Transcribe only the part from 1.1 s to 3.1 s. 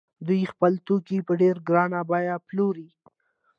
په ډېره ګرانه بیه پلوري